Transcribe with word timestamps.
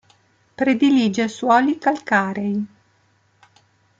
Predilige 0.55 1.27
suoli 1.27 1.77
calcarei. 1.77 2.67